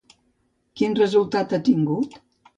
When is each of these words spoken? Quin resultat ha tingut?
Quin 0.81 0.95
resultat 1.01 1.55
ha 1.55 1.61
tingut? 1.69 2.19